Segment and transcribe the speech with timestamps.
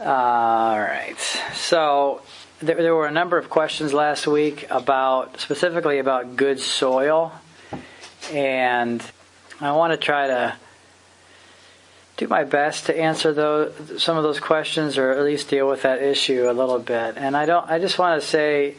[0.00, 1.18] All right.
[1.54, 2.22] So
[2.60, 7.32] there, there were a number of questions last week about specifically about good soil,
[8.32, 9.04] and
[9.60, 10.54] I want to try to
[12.16, 15.82] do my best to answer those some of those questions, or at least deal with
[15.82, 17.16] that issue a little bit.
[17.16, 17.68] And I don't.
[17.68, 18.76] I just want to say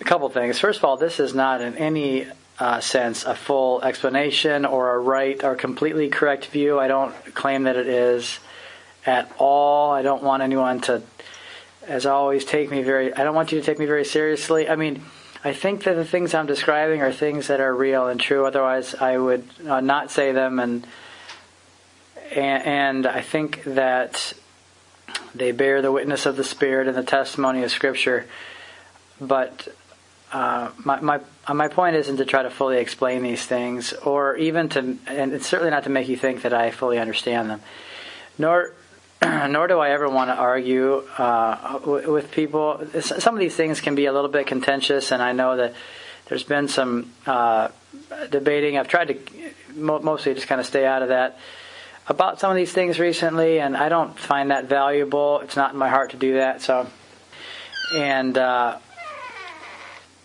[0.00, 0.58] a couple things.
[0.58, 2.26] First of all, this is not in any
[2.58, 6.78] uh, sense a full explanation or a right or completely correct view.
[6.78, 8.38] I don't claim that it is
[9.06, 9.92] at all.
[9.92, 11.02] I don't want anyone to,
[11.86, 13.14] as always, take me very.
[13.14, 14.68] I don't want you to take me very seriously.
[14.68, 15.02] I mean,
[15.44, 18.44] I think that the things I'm describing are things that are real and true.
[18.44, 20.58] Otherwise, I would uh, not say them.
[20.58, 20.86] And,
[22.34, 24.32] and and I think that
[25.34, 28.26] they bear the witness of the Spirit and the testimony of Scripture.
[29.20, 29.68] But
[30.32, 31.20] uh, my, my
[31.54, 35.46] my point isn't to try to fully explain these things, or even to, and it's
[35.46, 37.60] certainly not to make you think that I fully understand them.
[38.36, 38.72] Nor
[39.48, 42.86] nor do I ever want to argue uh, with people.
[43.00, 45.74] Some of these things can be a little bit contentious, and I know that
[46.26, 47.68] there's been some uh,
[48.30, 48.76] debating.
[48.76, 49.18] I've tried to
[49.74, 51.38] mostly just kind of stay out of that
[52.08, 55.40] about some of these things recently, and I don't find that valuable.
[55.40, 56.62] It's not in my heart to do that.
[56.62, 56.86] So,
[57.94, 58.78] and uh,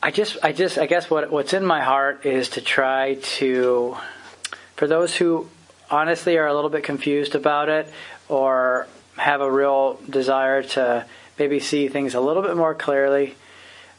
[0.03, 3.97] I just, I just, I guess what what's in my heart is to try to,
[4.75, 5.47] for those who
[5.89, 7.91] honestly are a little bit confused about it
[8.31, 8.87] or
[9.17, 11.05] have a real desire to
[11.37, 13.35] maybe see things a little bit more clearly,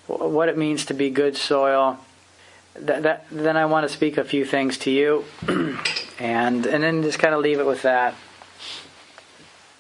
[0.06, 1.98] what it means to be good soil,
[2.74, 5.24] that, that, then I want to speak a few things to you,
[6.18, 8.14] and and then just kind of leave it with that.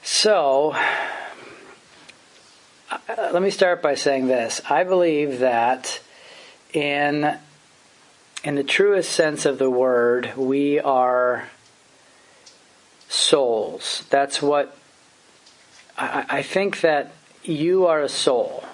[0.02, 0.76] So,
[2.90, 2.98] uh,
[3.32, 6.00] let me start by saying this: I believe that
[6.74, 7.38] in
[8.44, 11.48] in the truest sense of the word, we are
[13.12, 14.04] souls.
[14.10, 14.76] That's what
[15.98, 17.12] I, I think that
[17.44, 18.64] you are a soul.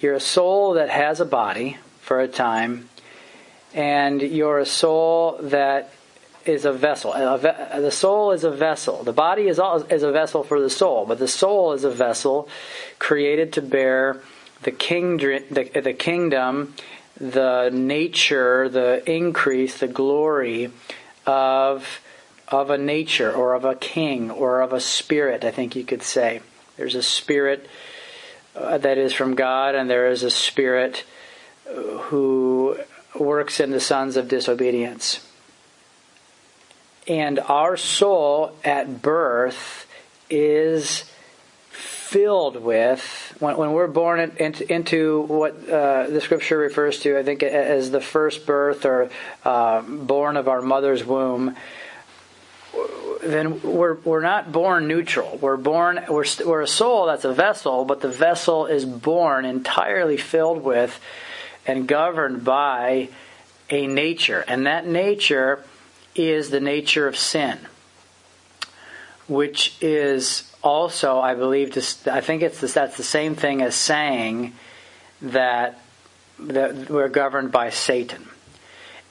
[0.00, 2.88] You're a soul that has a body for a time,
[3.74, 5.92] and you're a soul that
[6.44, 7.12] is a vessel.
[7.12, 9.02] The soul is a vessel.
[9.02, 12.48] The body is, is a vessel for the soul, but the soul is a vessel
[12.98, 14.20] created to bear
[14.62, 16.74] the, king, the, the kingdom,
[17.18, 20.70] the nature, the increase, the glory
[21.26, 22.00] of
[22.50, 26.02] of a nature or of a king or of a spirit, I think you could
[26.02, 26.40] say.
[26.76, 27.68] There's a spirit
[28.56, 31.04] uh, that is from God, and there is a spirit
[31.68, 32.76] uh, who
[33.18, 35.26] works in the sons of disobedience.
[37.06, 39.86] And our soul at birth
[40.28, 41.04] is
[41.70, 47.22] filled with, when, when we're born into, into what uh, the scripture refers to, I
[47.22, 49.10] think, as the first birth or
[49.44, 51.56] uh, born of our mother's womb,
[53.22, 55.38] then we're we're not born neutral.
[55.38, 60.16] We're born we're we're a soul that's a vessel, but the vessel is born entirely
[60.16, 61.00] filled with
[61.66, 63.08] and governed by
[63.68, 65.64] a nature, and that nature
[66.14, 67.58] is the nature of sin,
[69.28, 74.54] which is also, I believe, just, I think it's that's the same thing as saying
[75.22, 75.80] that
[76.38, 78.28] that we're governed by Satan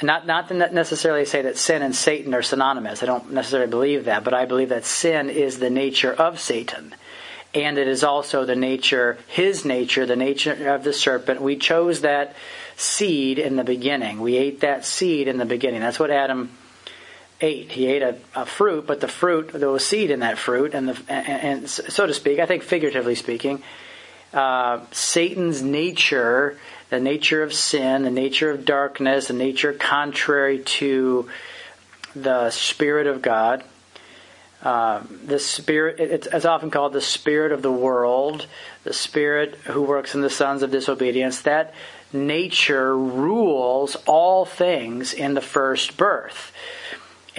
[0.01, 3.03] not not to necessarily say that sin and Satan are synonymous.
[3.03, 6.95] I don't necessarily believe that, but I believe that sin is the nature of Satan.
[7.53, 11.41] And it is also the nature, his nature, the nature of the serpent.
[11.41, 12.35] We chose that
[12.77, 14.21] seed in the beginning.
[14.21, 15.81] We ate that seed in the beginning.
[15.81, 16.51] That's what Adam
[17.41, 17.71] ate.
[17.71, 20.89] He ate a, a fruit, but the fruit, there was seed in that fruit, and,
[20.89, 23.63] the, and, and so to speak, I think figuratively speaking,
[24.31, 31.29] uh, Satan's nature the nature of sin, the nature of darkness, the nature contrary to
[32.15, 33.63] the Spirit of God.
[34.61, 38.45] Uh, the spirit, it's often called the spirit of the world,
[38.83, 41.43] the spirit who works in the sons of disobedience.
[41.43, 41.73] That
[42.11, 46.51] nature rules all things in the first birth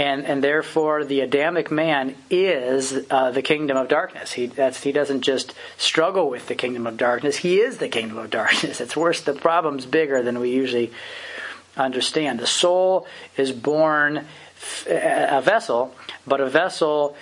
[0.01, 4.33] and and therefore the Adamic man is uh, the kingdom of darkness.
[4.33, 7.37] He that's he doesn't just struggle with the kingdom of darkness.
[7.37, 8.81] He is the kingdom of darkness.
[8.81, 9.21] It's worse.
[9.21, 10.91] The problem's bigger than we usually
[11.77, 12.41] understand.
[12.41, 14.25] The soul is born
[14.89, 15.95] a vessel,
[16.27, 17.15] but a vessel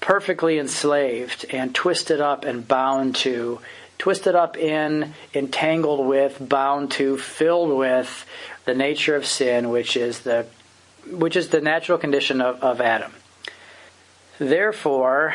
[0.00, 3.60] perfectly enslaved and twisted up and bound to,
[3.98, 8.26] twisted up in, entangled with, bound to, filled with
[8.66, 10.46] the nature of sin, which is the
[11.10, 13.12] which is the natural condition of, of Adam.
[14.38, 15.34] Therefore,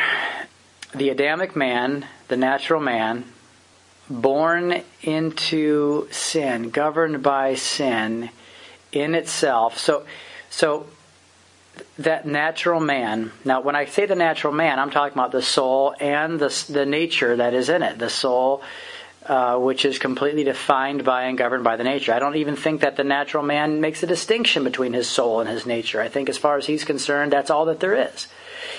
[0.94, 3.26] the Adamic man, the natural man,
[4.10, 8.30] born into sin, governed by sin
[8.92, 9.78] in itself.
[9.78, 10.06] So,
[10.50, 10.88] so
[12.00, 13.32] that natural man.
[13.46, 16.86] Now, when I say the natural man, I'm talking about the soul and the the
[16.86, 17.98] nature that is in it.
[17.98, 18.62] The soul.
[19.24, 22.12] Uh, which is completely defined by and governed by the nature.
[22.12, 25.48] I don't even think that the natural man makes a distinction between his soul and
[25.48, 26.02] his nature.
[26.02, 28.28] I think, as far as he's concerned, that's all that there is.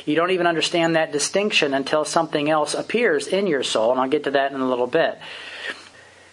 [0.05, 4.09] You don't even understand that distinction until something else appears in your soul, and I'll
[4.09, 5.17] get to that in a little bit.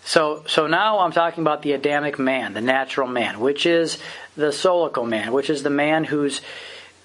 [0.03, 3.99] So, so now I'm talking about the Adamic man, the natural man, which is
[4.35, 6.41] the soulical man, which is the man whose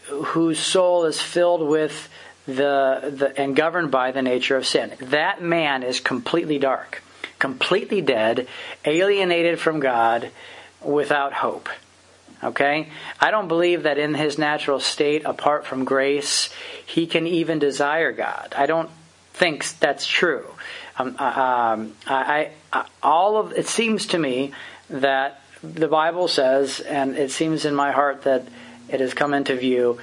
[0.08, 2.08] whose soul is filled with
[2.46, 4.92] the, the and governed by the nature of sin.
[5.00, 7.02] That man is completely dark,
[7.38, 8.46] completely dead,
[8.84, 10.30] alienated from God,
[10.82, 11.68] without hope.
[12.42, 12.88] Okay?
[13.20, 16.50] I don't believe that in his natural state, apart from grace,
[16.84, 18.54] he can even desire God.
[18.56, 18.90] I don't
[19.32, 20.46] think that's true.
[20.98, 24.52] Um, uh, um, I, I, all of it seems to me
[24.90, 28.46] that the Bible says, and it seems in my heart that
[28.88, 29.98] it has come into view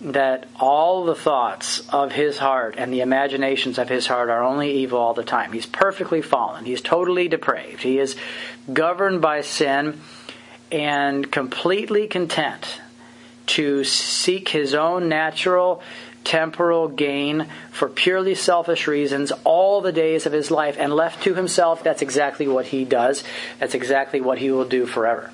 [0.00, 4.70] that all the thoughts of his heart and the imaginations of his heart are only
[4.78, 5.52] evil all the time.
[5.52, 6.64] He's perfectly fallen.
[6.64, 7.82] He's totally depraved.
[7.82, 8.14] He is
[8.72, 10.00] governed by sin
[10.70, 12.80] and completely content
[13.46, 15.82] to seek his own natural
[16.24, 21.34] temporal gain for purely selfish reasons all the days of his life and left to
[21.34, 23.24] himself that's exactly what he does
[23.58, 25.30] that's exactly what he will do forever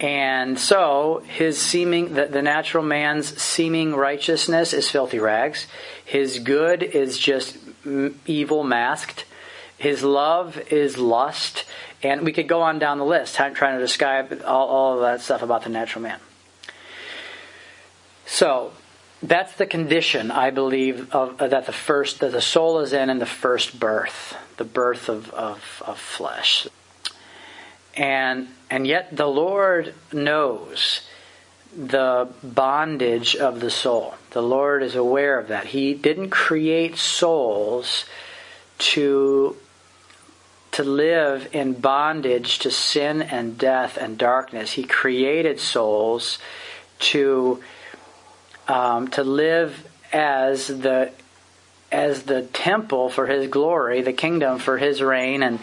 [0.00, 5.66] and so his seeming the, the natural man's seeming righteousness is filthy rags.
[6.04, 7.56] His good is just
[8.26, 9.24] evil masked.
[9.78, 11.64] His love is lust.
[12.02, 15.00] And we could go on down the list I'm trying to describe all, all of
[15.00, 16.20] that stuff about the natural man.
[18.26, 18.72] So
[19.22, 23.08] that's the condition I believe of, uh, that the first that the soul is in
[23.08, 26.66] in the first birth, the birth of, of, of flesh.
[27.96, 31.02] And and yet the Lord knows
[31.76, 34.14] the bondage of the soul.
[34.30, 35.66] The Lord is aware of that.
[35.66, 38.04] He didn't create souls
[38.78, 39.56] to
[40.72, 44.72] to live in bondage to sin and death and darkness.
[44.72, 46.38] He created souls
[46.98, 47.62] to
[48.68, 51.12] um, to live as the
[51.92, 55.60] as the temple for His glory, the kingdom for His reign, and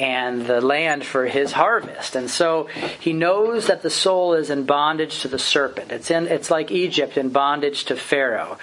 [0.00, 2.16] and the land for his harvest.
[2.16, 2.64] And so
[2.98, 5.92] he knows that the soul is in bondage to the serpent.
[5.92, 8.58] It's in it's like Egypt in bondage to Pharaoh.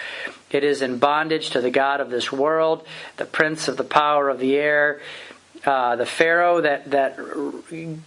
[0.49, 2.85] It is in bondage to the God of this world,
[3.17, 4.99] the prince of the power of the air,
[5.63, 7.19] uh, the Pharaoh that that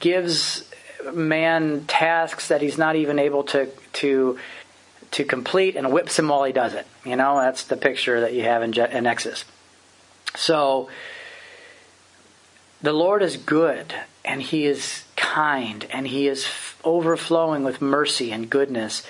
[0.00, 0.68] gives
[1.12, 4.38] man tasks that he's not even able to to
[5.12, 6.86] to complete and whips him while he does it.
[7.04, 9.44] You know, that's the picture that you have in, in Exodus.
[10.36, 10.88] So,
[12.82, 13.94] the Lord is good
[14.24, 16.46] and He is kind and He is
[16.84, 19.02] overflowing with mercy and goodness.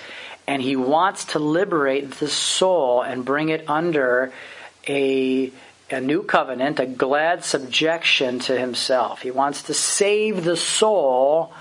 [0.47, 4.33] And He wants to liberate the soul and bring it under
[4.87, 5.51] a,
[5.89, 9.21] a new covenant, a glad subjection to Himself.
[9.21, 11.53] He wants to save the soul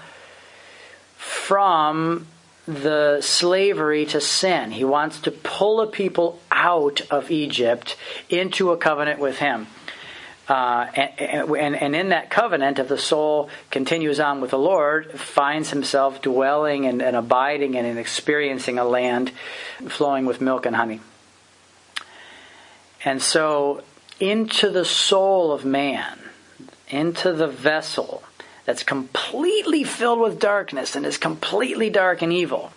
[1.16, 2.26] from
[2.66, 4.70] the slavery to sin.
[4.70, 7.96] He wants to pull a people out of Egypt
[8.28, 9.66] into a covenant with him.
[10.50, 15.12] Uh, and, and, and, in that covenant, if the soul continues on with the Lord,
[15.12, 19.30] finds himself dwelling and, and abiding and experiencing a land
[19.86, 20.98] flowing with milk and honey.
[23.04, 23.84] And so,
[24.18, 26.18] into the soul of man,
[26.88, 28.24] into the vessel,
[28.64, 32.72] that's completely filled with darkness and is completely dark and evil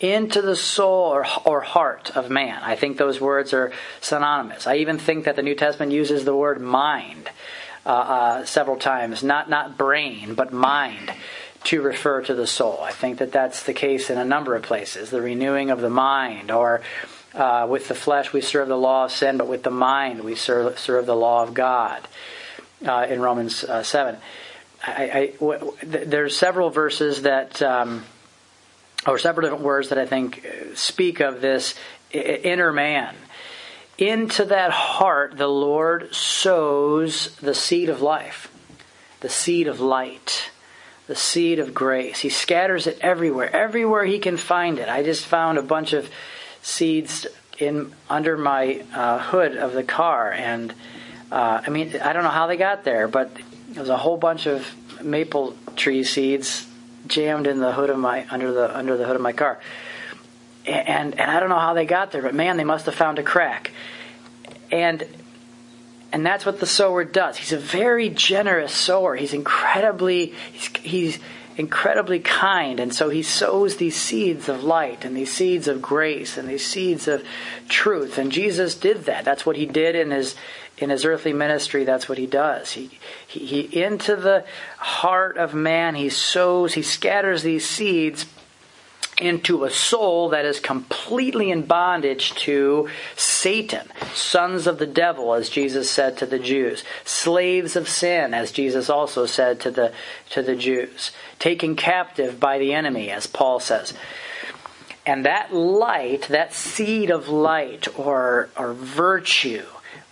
[0.00, 2.60] into the soul or, or, heart of man.
[2.62, 4.66] I think those words are synonymous.
[4.66, 7.30] I even think that the New Testament uses the word mind
[7.86, 11.12] uh, uh, several times, not not brain, but mind,
[11.64, 12.80] to refer to the soul.
[12.82, 15.10] I think that that's the case in a number of places.
[15.10, 16.82] The renewing of the mind, or
[17.34, 20.34] uh, with the flesh we serve the law of sin, but with the mind we
[20.34, 22.06] serve, serve the law of God.
[22.84, 24.18] Uh, in Romans uh, seven.
[24.86, 28.04] I, I, w- there's several verses that, um,
[29.06, 31.74] or several different words that I think uh, speak of this
[32.12, 33.14] inner man.
[33.98, 38.52] Into that heart, the Lord sows the seed of life,
[39.20, 40.50] the seed of light,
[41.06, 42.20] the seed of grace.
[42.20, 44.88] He scatters it everywhere, everywhere he can find it.
[44.88, 46.10] I just found a bunch of
[46.60, 47.26] seeds
[47.58, 50.74] in under my uh, hood of the car, and
[51.32, 53.30] uh, I mean, I don't know how they got there, but
[53.70, 54.66] it was a whole bunch of
[55.02, 56.66] maple tree seeds
[57.08, 59.60] jammed in the hood of my under the under the hood of my car.
[60.66, 63.18] And and I don't know how they got there, but man, they must have found
[63.18, 63.72] a crack.
[64.70, 65.06] And
[66.12, 67.36] and that's what the sower does.
[67.36, 69.16] He's a very generous sower.
[69.16, 71.18] He's incredibly he's he's
[71.56, 72.80] incredibly kind.
[72.80, 76.66] And so he sows these seeds of light and these seeds of grace and these
[76.66, 77.24] seeds of
[77.68, 78.18] truth.
[78.18, 79.24] And Jesus did that.
[79.24, 80.36] That's what he did in his
[80.78, 82.72] in his earthly ministry, that's what he does.
[82.72, 82.90] He,
[83.26, 84.44] he, he into the
[84.78, 88.26] heart of man, he sows, he scatters these seeds
[89.18, 95.48] into a soul that is completely in bondage to Satan, sons of the devil, as
[95.48, 99.92] Jesus said to the Jews, slaves of sin, as Jesus also said to the,
[100.30, 103.94] to the Jews, taken captive by the enemy, as Paul says.
[105.06, 109.64] And that light, that seed of light or, or virtue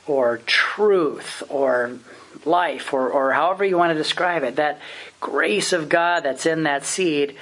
[0.06, 1.98] or truth or
[2.44, 4.80] life or, or however you want to describe it, that
[5.20, 7.36] grace of God that's in that seed,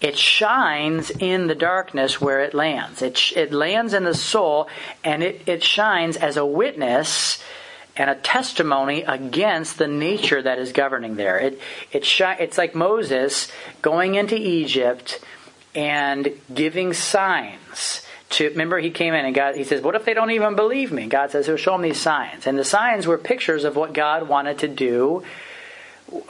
[0.00, 3.02] it shines in the darkness where it lands.
[3.02, 4.68] It, it lands in the soul
[5.04, 7.42] and it, it shines as a witness
[7.96, 11.38] and a testimony against the nature that is governing there.
[11.38, 11.60] It,
[11.92, 13.52] it shi- it's like Moses
[13.82, 15.20] going into Egypt
[15.74, 20.14] and giving signs to remember he came in and God he says, What if they
[20.14, 21.06] don't even believe me?
[21.06, 22.46] God says he'll show them these signs.
[22.46, 25.24] And the signs were pictures of what God wanted to do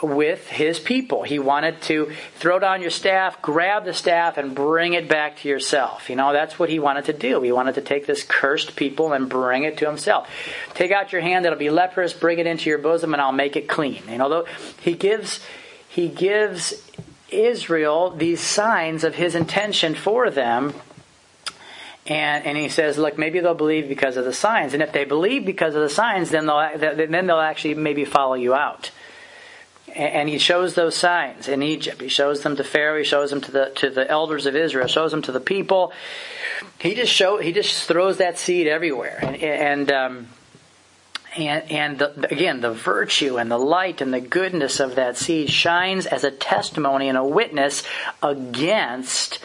[0.02, 1.22] with his people.
[1.22, 5.48] He wanted to throw down your staff, grab the staff, and bring it back to
[5.48, 6.10] yourself.
[6.10, 7.40] You know, that's what he wanted to do.
[7.42, 10.28] He wanted to take this cursed people and bring it to himself.
[10.74, 13.56] Take out your hand that'll be leprous, bring it into your bosom, and I'll make
[13.56, 14.02] it clean.
[14.08, 14.44] You know,
[14.80, 15.40] he gives
[15.88, 16.74] he gives
[17.30, 20.74] Israel these signs of his intention for them.
[22.10, 24.74] And, and he says, look, maybe they'll believe because of the signs.
[24.74, 28.34] And if they believe because of the signs, then they'll, then they'll actually maybe follow
[28.34, 28.90] you out
[29.94, 32.00] and he shows those signs in Egypt.
[32.00, 32.98] He shows them to Pharaoh.
[32.98, 34.86] He shows them to the to the elders of Israel.
[34.86, 35.92] Shows them to the people.
[36.78, 40.28] He just show he just throws that seed everywhere, and and um,
[41.36, 45.50] and, and the, again the virtue and the light and the goodness of that seed
[45.50, 47.82] shines as a testimony and a witness
[48.22, 49.38] against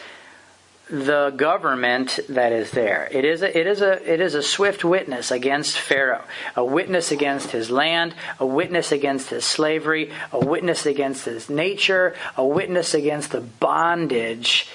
[0.88, 3.08] the government that is there.
[3.10, 6.24] It is a, it is a it is a swift witness against Pharaoh,
[6.54, 12.14] a witness against his land, a witness against his slavery, a witness against his nature,
[12.36, 14.68] a witness against the bondage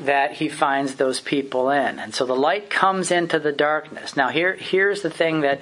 [0.00, 1.98] that he finds those people in.
[1.98, 4.16] And so the light comes into the darkness.
[4.16, 5.60] Now here here's the thing that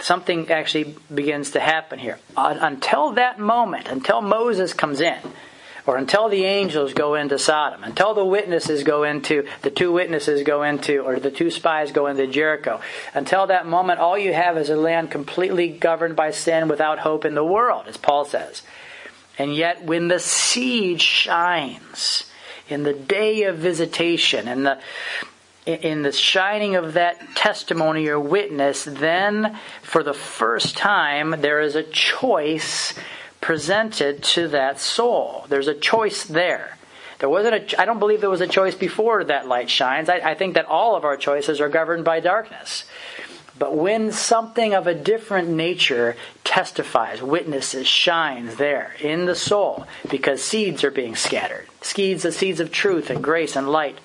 [0.00, 2.18] something actually begins to happen here.
[2.36, 5.18] Until that moment, until Moses comes in,
[5.86, 10.42] or until the angels go into Sodom, until the witnesses go into, the two witnesses
[10.42, 12.80] go into, or the two spies go into Jericho,
[13.14, 17.24] until that moment, all you have is a land completely governed by sin without hope
[17.24, 18.62] in the world, as Paul says.
[19.38, 22.24] And yet, when the seed shines
[22.68, 24.78] in the day of visitation, in the
[25.66, 31.76] in the shining of that testimony or witness, then for the first time there is
[31.76, 32.94] a choice
[33.40, 35.46] presented to that soul.
[35.48, 36.76] There's a choice there.
[37.18, 40.08] There wasn't a, I don't believe there was a choice before that light shines.
[40.08, 42.84] I, I think that all of our choices are governed by darkness.
[43.58, 50.42] But when something of a different nature testifies, witnesses, shines there in the soul, because
[50.42, 53.98] seeds are being scattered, seeds, the seeds of truth and grace and light,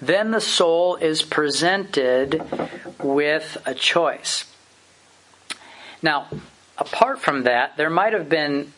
[0.00, 2.40] then the soul is presented
[3.02, 4.44] with a choice.
[6.00, 6.28] Now,
[6.78, 8.72] apart from that, there might have been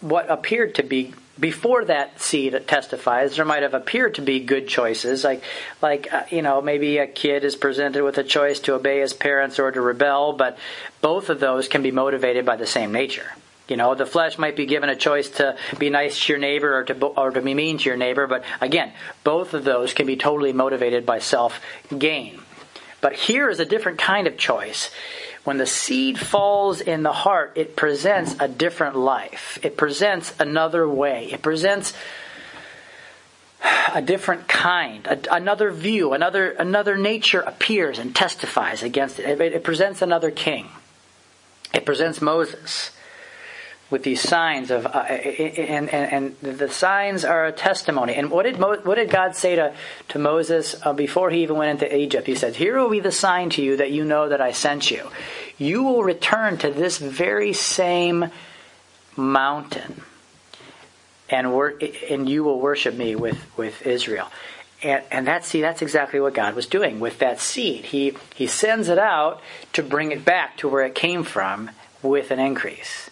[0.00, 4.68] what appeared to be before that seed testifies there might have appeared to be good
[4.68, 5.24] choices.
[5.24, 5.42] Like
[5.80, 9.12] like uh, you know maybe a kid is presented with a choice to obey his
[9.12, 10.58] parents or to rebel but
[11.00, 13.32] both of those can be motivated by the same nature.
[13.68, 16.76] You know the flesh might be given a choice to be nice to your neighbor
[16.76, 18.92] or to or to be mean to your neighbor but again
[19.24, 21.60] both of those can be totally motivated by self
[21.96, 22.40] gain
[23.00, 24.90] but here is a different kind of choice
[25.44, 29.58] when the seed falls in the heart, it presents a different life.
[29.62, 31.32] It presents another way.
[31.32, 31.94] It presents
[33.94, 39.40] a different kind, a, another view, another another nature appears and testifies against it.
[39.40, 39.52] it.
[39.52, 40.68] It presents another king.
[41.72, 42.90] It presents Moses
[43.90, 48.14] with these signs of, uh, and, and, and the signs are a testimony.
[48.14, 49.74] And what did Mo, what did God say to
[50.08, 52.26] to Moses uh, before he even went into Egypt?
[52.26, 54.90] He said, "Here will be the sign to you that you know that I sent
[54.90, 55.10] you.
[55.58, 58.30] You will return to this very same
[59.16, 60.02] mountain,
[61.28, 61.78] and wor-
[62.08, 64.28] and you will worship me with with Israel."
[64.82, 67.86] And, and that see that's exactly what God was doing with that seed.
[67.86, 69.42] He he sends it out
[69.72, 71.70] to bring it back to where it came from
[72.02, 73.09] with an increase.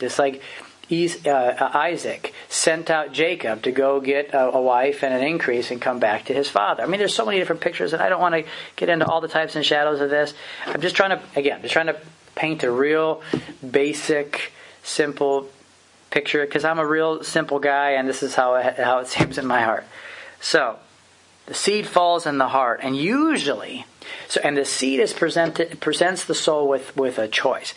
[0.00, 0.42] Just like
[0.90, 6.00] uh, Isaac sent out Jacob to go get a, wife and an increase and come
[6.00, 6.82] back to his father.
[6.82, 8.44] I mean, there's so many different pictures, and I don't want to
[8.76, 10.34] get into all the types and shadows of this.
[10.66, 11.96] I'm just trying to, again, just trying to
[12.34, 13.22] paint a real
[13.68, 14.52] basic,
[14.82, 15.48] simple
[16.10, 19.38] picture because I'm a real simple guy, and this is how it, how it seems
[19.38, 19.84] in my heart.
[20.40, 20.78] So,
[21.46, 23.84] the seed falls in the heart, and usually,
[24.28, 27.74] so and the seed is presented presents the soul with with a choice.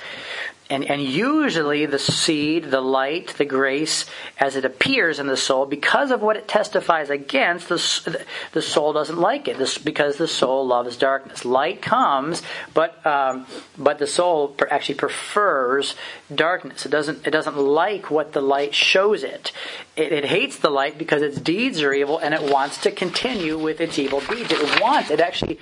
[0.69, 4.05] And, and usually the seed, the light, the grace,
[4.39, 8.93] as it appears in the soul, because of what it testifies against, the, the soul
[8.93, 11.43] doesn't like it this, because the soul loves darkness.
[11.43, 12.41] Light comes,
[12.73, 13.45] but, um,
[13.77, 15.95] but the soul actually prefers
[16.33, 16.85] darkness.
[16.85, 19.51] It doesn't, it doesn't like what the light shows it.
[19.97, 20.13] it.
[20.13, 23.81] It hates the light because its deeds are evil and it wants to continue with
[23.81, 24.51] its evil deeds.
[24.51, 25.59] It wants, it actually,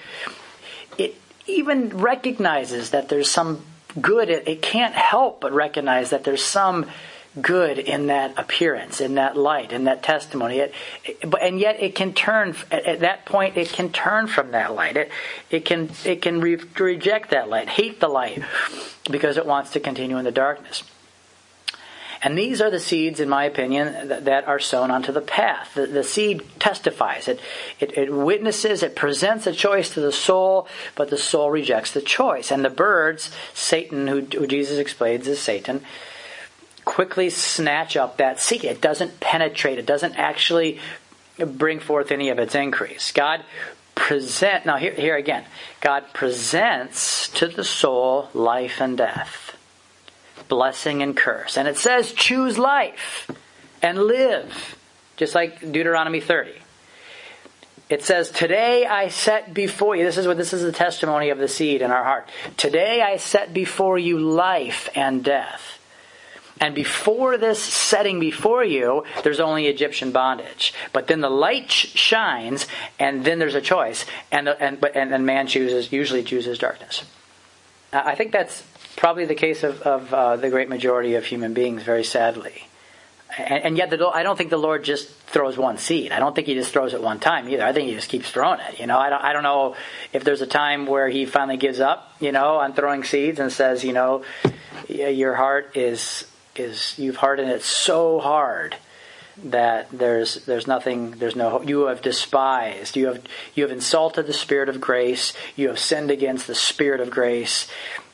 [1.00, 1.16] it
[1.48, 3.66] even recognizes that there's some
[4.00, 6.86] good, it, it can't help but recognize that there's some
[7.40, 10.60] good in that appearance, in that light, in that testimony.
[10.60, 10.74] It,
[11.06, 13.58] it, and yet it can turn at, at, that point.
[13.58, 14.98] It can turn from that light.
[14.98, 15.12] It
[15.50, 18.44] it can it can re- reject that light, hate the light,
[19.10, 20.84] because it wants to continue in the darkness.
[22.24, 25.74] And these are the seeds, in my opinion, that, are sown onto the path.
[25.74, 27.40] The, the seed testifies, it,
[27.80, 32.02] it, it, witnesses, it presents a choice to the soul, but the soul rejects the
[32.02, 32.52] choice.
[32.52, 35.82] And the birds, Satan, who, who Jesus explains is Satan,
[36.86, 38.66] quickly snatch up that seed.
[38.66, 40.80] It doesn't penetrate, it doesn't actually
[41.38, 43.12] bring forth any of its increase.
[43.12, 43.44] God
[43.96, 45.46] present now here, here again,
[45.80, 49.58] God presents to the soul life and death
[50.52, 51.58] blessing and curse.
[51.58, 53.32] And it says, choose life
[53.82, 54.78] and live,
[55.16, 56.52] just like Deuteronomy 30.
[57.88, 61.38] It says, Today I set before you, this is what this is the testimony of
[61.38, 62.28] the seed in our heart.
[62.58, 65.80] Today I set before you life and death.
[66.60, 70.74] And before this setting before you, there's only Egyptian bondage.
[70.92, 72.68] But then the light shines,
[73.00, 77.04] and then there's a choice, and and and, and man chooses usually chooses darkness.
[77.92, 78.64] I think that's
[78.96, 82.68] probably the case of, of uh, the great majority of human beings, very sadly.
[83.38, 86.12] And, and yet, the, I don't think the Lord just throws one seed.
[86.12, 87.64] I don't think He just throws it one time either.
[87.64, 88.80] I think He just keeps throwing it.
[88.80, 89.76] You know, I don't, I don't know
[90.12, 93.52] if there's a time where He finally gives up, you know, on throwing seeds and
[93.52, 94.24] says, you know,
[94.88, 98.76] your heart is is you've hardened it so hard
[99.44, 103.22] that there's there's nothing there's no you have despised you have
[103.56, 107.68] you have insulted the spirit of grace you have sinned against the spirit of grace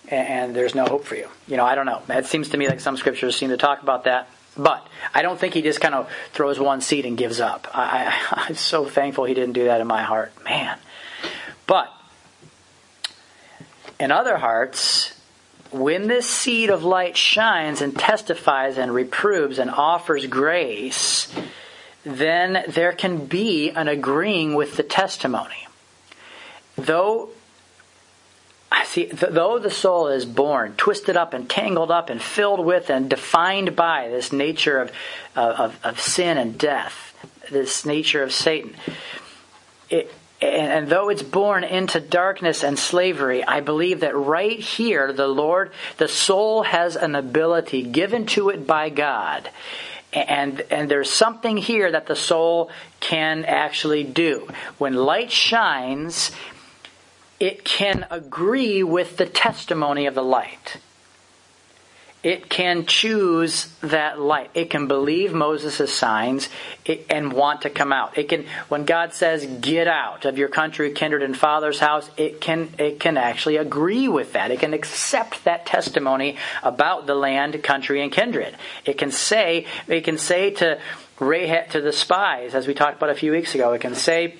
[0.09, 1.27] and there's no hope for you.
[1.47, 2.01] You know, I don't know.
[2.09, 4.29] It seems to me like some scriptures seem to talk about that.
[4.55, 7.67] But I don't think he just kind of throws one seed and gives up.
[7.73, 10.31] I, I'm so thankful he didn't do that in my heart.
[10.43, 10.77] Man.
[11.67, 11.93] But
[13.99, 15.13] in other hearts,
[15.71, 21.33] when this seed of light shines and testifies and reproves and offers grace,
[22.03, 25.67] then there can be an agreeing with the testimony.
[26.75, 27.29] Though
[28.85, 33.09] see, though the soul is born, twisted up and tangled up and filled with and
[33.09, 34.91] defined by this nature of,
[35.35, 37.13] of, of sin and death,
[37.49, 38.75] this nature of Satan,
[39.89, 45.11] it, and, and though it's born into darkness and slavery, I believe that right here,
[45.11, 49.49] the Lord, the soul has an ability given to it by God.
[50.13, 54.47] And, and there's something here that the soul can actually do.
[54.77, 56.31] When light shines,
[57.39, 60.77] it can agree with the testimony of the light.
[62.23, 64.49] It can choose that light.
[64.55, 66.49] It can believe Moses' signs
[67.09, 68.17] and want to come out.
[68.17, 72.41] It can, when God says, get out of your country, kindred, and father's house, it
[72.41, 74.49] can, it can actually agree with that.
[74.49, 78.57] It can accept that testimony about the land, country, and kindred.
[78.83, 80.79] It can say, it can say to
[81.19, 84.35] Rahab, to the spies, as we talked about a few weeks ago, it can say,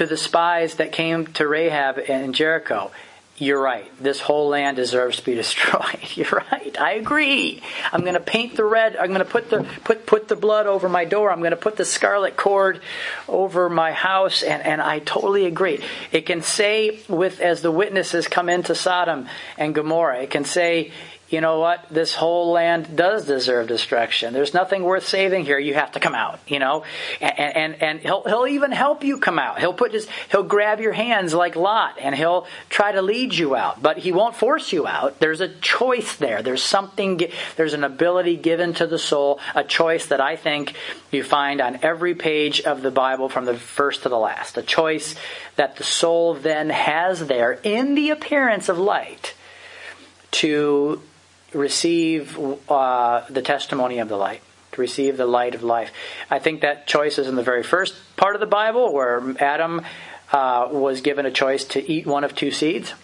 [0.00, 2.90] to the spies that came to Rahab and Jericho,
[3.36, 3.84] you're right.
[4.02, 5.98] This whole land deserves to be destroyed.
[6.14, 6.78] You're right.
[6.80, 7.62] I agree.
[7.92, 8.96] I'm going to paint the red.
[8.96, 11.30] I'm going to put the put put the blood over my door.
[11.30, 12.80] I'm going to put the scarlet cord
[13.28, 14.42] over my house.
[14.42, 15.82] And and I totally agree.
[16.12, 19.26] It can say with as the witnesses come into Sodom
[19.58, 20.22] and Gomorrah.
[20.22, 20.92] It can say
[21.30, 24.34] you know what, this whole land does deserve destruction.
[24.34, 25.60] There's nothing worth saving here.
[25.60, 26.82] You have to come out, you know,
[27.20, 29.60] and, and, and he'll, he'll even help you come out.
[29.60, 33.54] He'll put his, he'll grab your hands like Lot and he'll try to lead you
[33.54, 35.20] out, but he won't force you out.
[35.20, 36.42] There's a choice there.
[36.42, 37.20] There's something,
[37.56, 40.74] there's an ability given to the soul, a choice that I think
[41.12, 44.58] you find on every page of the Bible from the first to the last.
[44.58, 45.14] A choice
[45.54, 49.34] that the soul then has there in the appearance of light
[50.32, 51.00] to
[51.52, 55.90] receive uh, the testimony of the light, to receive the light of life.
[56.30, 59.82] I think that choice is in the very first part of the Bible where Adam
[60.32, 62.94] uh, was given a choice to eat one of two seeds.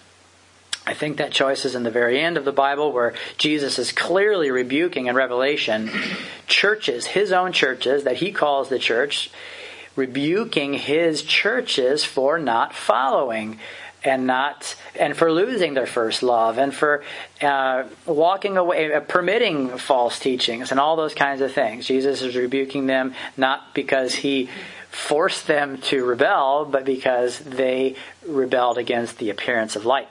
[0.86, 3.90] I think that choice is in the very end of the Bible where Jesus is
[3.90, 5.90] clearly rebuking in Revelation
[6.46, 9.30] churches, his own churches that he calls the church,
[9.96, 13.58] rebuking his churches for not following
[14.06, 17.02] and not and for losing their first love and for
[17.42, 22.36] uh, walking away uh, permitting false teachings and all those kinds of things jesus is
[22.36, 24.48] rebuking them not because he
[24.90, 27.94] forced them to rebel but because they
[28.26, 30.08] rebelled against the appearance of light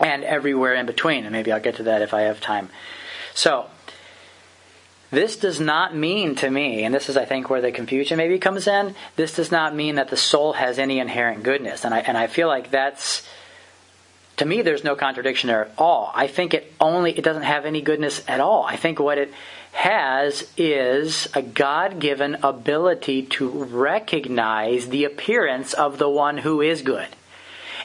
[0.00, 1.24] and everywhere in between.
[1.24, 2.70] And maybe I'll get to that if I have time.
[3.34, 3.66] So,
[5.10, 8.38] this does not mean to me, and this is, I think, where the confusion maybe
[8.38, 8.94] comes in.
[9.16, 12.26] This does not mean that the soul has any inherent goodness, and I and I
[12.26, 13.26] feel like that's
[14.36, 14.62] to me.
[14.62, 16.12] There's no contradiction there at all.
[16.14, 18.64] I think it only it doesn't have any goodness at all.
[18.64, 19.32] I think what it
[19.72, 27.06] has is a God-given ability to recognize the appearance of the one who is good.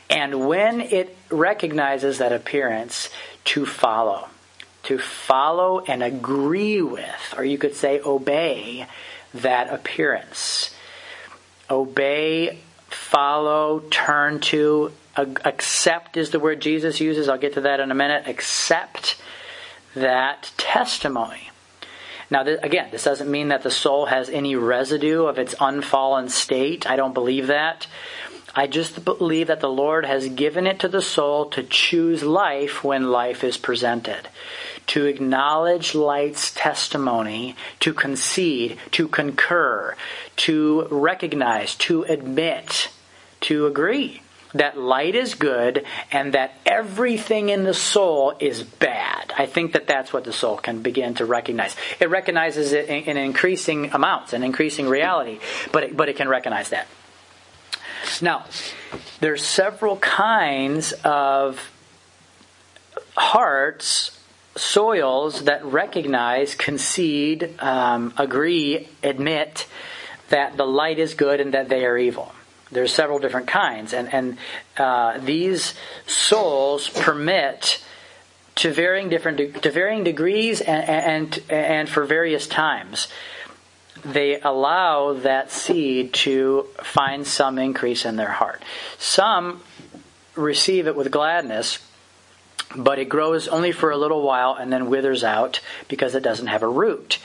[0.09, 3.09] And when it recognizes that appearance,
[3.45, 4.27] to follow.
[4.85, 8.87] To follow and agree with, or you could say obey,
[9.33, 10.73] that appearance.
[11.69, 17.29] Obey, follow, turn to, accept is the word Jesus uses.
[17.29, 18.27] I'll get to that in a minute.
[18.27, 19.17] Accept
[19.95, 21.49] that testimony.
[22.29, 26.29] Now, th- again, this doesn't mean that the soul has any residue of its unfallen
[26.29, 26.89] state.
[26.89, 27.87] I don't believe that.
[28.55, 32.83] I just believe that the Lord has given it to the soul to choose life
[32.83, 34.29] when life is presented.
[34.87, 39.95] To acknowledge light's testimony, to concede, to concur,
[40.37, 42.89] to recognize, to admit,
[43.41, 44.21] to agree
[44.55, 49.33] that light is good and that everything in the soul is bad.
[49.37, 51.75] I think that that's what the soul can begin to recognize.
[51.99, 55.39] It recognizes it in, increasing amounts and increasing reality,
[55.73, 56.87] but it, but it can recognize that.
[58.21, 58.45] Now,
[59.19, 61.71] there's several kinds of
[63.17, 64.17] hearts,
[64.55, 69.67] soils that recognize, concede, um, agree, admit
[70.29, 72.33] that the light is good and that they are evil.
[72.71, 74.37] There's several different kinds, and and
[74.77, 75.75] uh, these
[76.07, 77.83] souls permit
[78.55, 83.07] to varying different to varying degrees and and and for various times
[84.03, 88.61] they allow that seed to find some increase in their heart.
[88.99, 89.61] Some
[90.35, 91.79] receive it with gladness,
[92.77, 96.47] but it grows only for a little while and then withers out because it doesn't
[96.47, 97.19] have a root.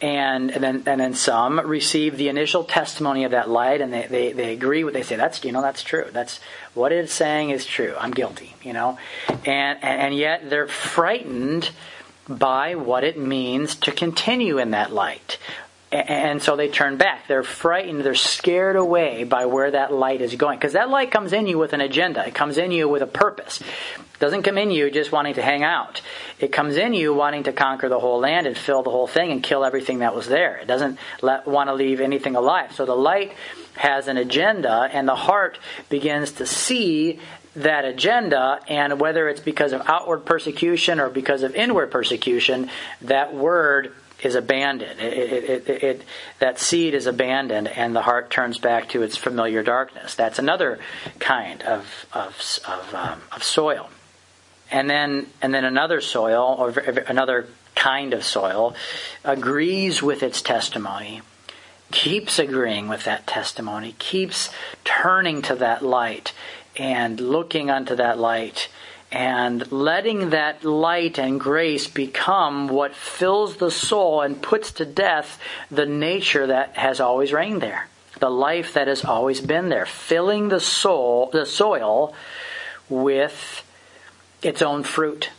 [0.00, 4.06] And, and then and then some receive the initial testimony of that light and they,
[4.08, 6.06] they, they agree with they say that's you know that's true.
[6.10, 6.40] That's
[6.74, 7.94] what it's saying is true.
[7.96, 8.98] I'm guilty you know?
[9.28, 11.70] And, and and yet they're frightened
[12.28, 15.38] by what it means to continue in that light
[15.92, 17.28] and so they turn back.
[17.28, 18.00] They're frightened.
[18.00, 20.58] They're scared away by where that light is going.
[20.58, 22.26] Because that light comes in you with an agenda.
[22.26, 23.60] It comes in you with a purpose.
[23.60, 26.00] It doesn't come in you just wanting to hang out.
[26.40, 29.30] It comes in you wanting to conquer the whole land and fill the whole thing
[29.32, 30.56] and kill everything that was there.
[30.56, 32.72] It doesn't let, want to leave anything alive.
[32.74, 33.34] So the light
[33.74, 37.18] has an agenda, and the heart begins to see
[37.56, 42.70] that agenda, and whether it's because of outward persecution or because of inward persecution,
[43.02, 45.00] that word is abandoned.
[45.00, 46.02] It, it, it,
[46.38, 50.14] that seed is abandoned, and the heart turns back to its familiar darkness.
[50.14, 50.78] That's another
[51.18, 53.90] kind of of of, um, of soil.
[54.70, 56.70] And then and then another soil or
[57.08, 58.74] another kind of soil
[59.24, 61.22] agrees with its testimony,
[61.90, 64.50] keeps agreeing with that testimony, keeps
[64.84, 66.32] turning to that light
[66.76, 68.68] and looking unto that light
[69.12, 75.38] and letting that light and grace become what fills the soul and puts to death
[75.70, 77.88] the nature that has always reigned there
[78.20, 82.14] the life that has always been there filling the soul the soil
[82.88, 83.64] with
[84.42, 85.30] its own fruit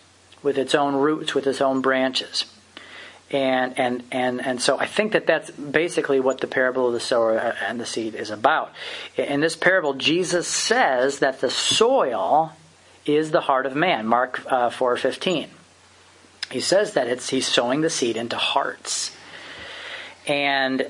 [0.44, 2.46] with its own roots with its own branches
[3.32, 7.00] and and and and so I think that that's basically what the parable of the
[7.00, 8.72] sower and the seed is about.
[9.18, 12.54] In this parable, Jesus says that the soil
[13.06, 14.06] is the heart of man.
[14.06, 15.48] Mark uh, 4:15.
[16.52, 19.16] He says that it's he's sowing the seed into hearts.
[20.28, 20.88] And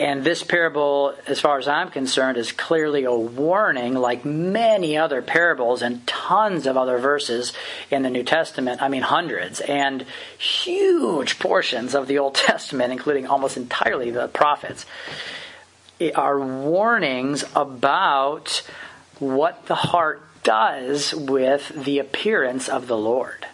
[0.00, 5.22] and this parable, as far as I'm concerned, is clearly a warning, like many other
[5.22, 7.52] parables and tons of other verses
[7.90, 8.80] in the New Testament.
[8.80, 10.06] I mean, hundreds and
[10.38, 14.86] huge portions of the Old Testament, including almost entirely the prophets,
[16.14, 18.62] are warnings about
[19.18, 23.44] what the heart does with the appearance of the Lord.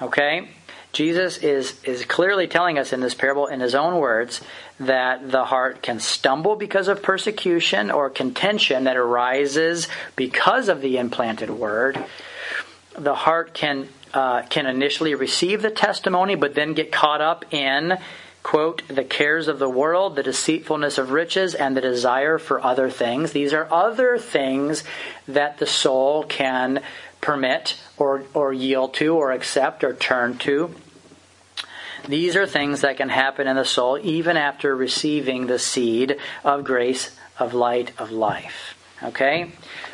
[0.00, 0.50] Okay?
[0.92, 4.40] Jesus is, is clearly telling us in this parable, in his own words,
[4.78, 10.96] that the heart can stumble because of persecution or contention that arises because of the
[10.96, 11.98] implanted word.
[12.96, 17.98] The heart can uh, can initially receive the testimony, but then get caught up in
[18.44, 22.88] quote the cares of the world, the deceitfulness of riches, and the desire for other
[22.88, 23.32] things.
[23.32, 24.84] These are other things
[25.26, 26.82] that the soul can
[27.20, 30.72] permit or or yield to or accept or turn to.
[32.06, 36.62] These are things that can happen in the soul even after receiving the seed of
[36.62, 38.76] grace, of light, of life.
[39.02, 39.52] Okay?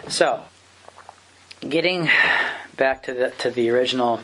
[0.09, 0.43] So,
[1.61, 2.09] getting
[2.77, 4.21] back to the, to the original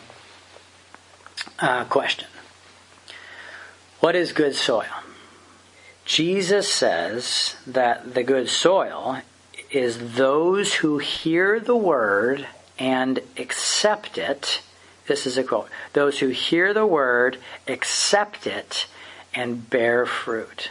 [1.61, 2.27] uh, question
[4.01, 4.85] What is good soil?
[6.05, 9.23] Jesus says that the good soil
[9.71, 12.47] is those who hear the word
[12.79, 14.61] and accept it
[15.07, 15.69] this is a quote.
[15.93, 18.87] Those who hear the word, accept it,
[19.35, 20.71] and bear fruit.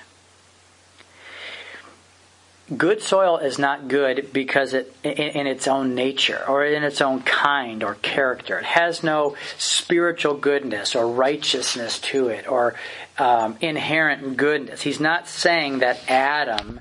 [2.75, 6.99] Good soil is not good because it, in, in, its own nature or in its
[6.99, 8.57] own kind or character.
[8.57, 12.73] It has no spiritual goodness or righteousness to it or
[13.19, 14.81] um, inherent goodness.
[14.81, 16.79] He's not saying that Adam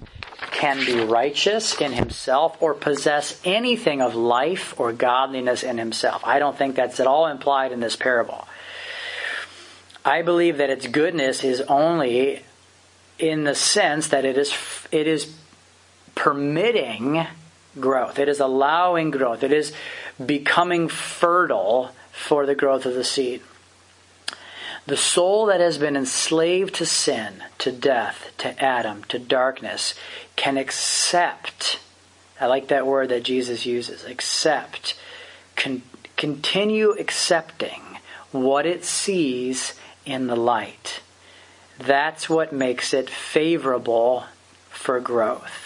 [0.52, 6.22] can be righteous in himself or possess anything of life or godliness in himself.
[6.24, 8.48] I don't think that's at all implied in this parable.
[10.02, 12.42] I believe that its goodness is only
[13.18, 14.52] in the sense that it is
[14.90, 15.32] it is
[16.14, 17.26] permitting
[17.78, 18.18] growth.
[18.18, 19.42] It is allowing growth.
[19.42, 19.72] It is
[20.24, 23.42] becoming fertile for the growth of the seed.
[24.86, 29.94] The soul that has been enslaved to sin, to death, to Adam, to darkness,
[30.36, 31.80] can accept.
[32.40, 34.98] I like that word that Jesus uses accept.
[35.56, 35.82] Con-
[36.16, 37.80] continue accepting
[38.30, 39.72] what it sees
[40.04, 41.00] in the light.
[41.78, 44.24] That's what makes it favorable
[44.68, 45.63] for growth.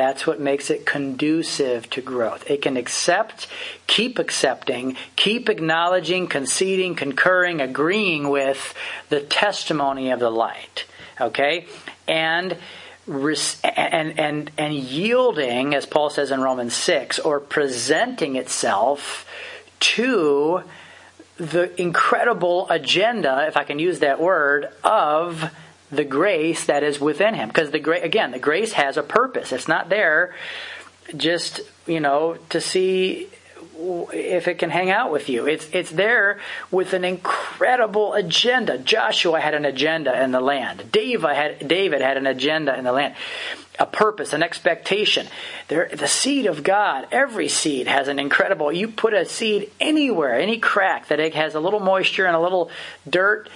[0.00, 2.50] That's what makes it conducive to growth.
[2.50, 3.46] It can accept,
[3.86, 8.74] keep accepting, keep acknowledging, conceding, concurring, agreeing with
[9.10, 10.86] the testimony of the light.
[11.20, 11.66] Okay?
[12.08, 12.56] And
[13.06, 19.26] and and and yielding as Paul says in Romans 6 or presenting itself
[19.80, 20.62] to
[21.36, 25.50] the incredible agenda if I can use that word of
[25.90, 27.48] the grace that is within him.
[27.48, 29.52] Because the grace, again, the grace has a purpose.
[29.52, 30.34] It's not there
[31.16, 33.28] just, you know, to see
[34.12, 35.46] if it can hang out with you.
[35.46, 36.38] It's it's there
[36.70, 38.78] with an incredible agenda.
[38.78, 40.92] Joshua had an agenda in the land.
[40.92, 43.14] David had David had an agenda in the land.
[43.78, 45.26] A purpose, an expectation.
[45.68, 48.70] There, the seed of God, every seed has an incredible.
[48.70, 52.40] You put a seed anywhere, any crack that it has a little moisture and a
[52.40, 52.70] little
[53.08, 53.48] dirt,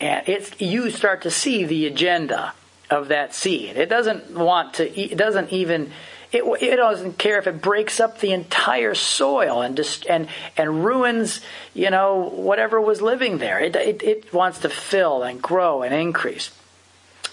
[0.00, 2.52] and it's you start to see the agenda
[2.90, 3.76] of that seed.
[3.76, 5.00] It doesn't want to.
[5.00, 5.92] It doesn't even.
[6.32, 10.84] It, it doesn't care if it breaks up the entire soil and just and and
[10.84, 11.40] ruins
[11.72, 13.60] you know whatever was living there.
[13.60, 16.50] It, it it wants to fill and grow and increase.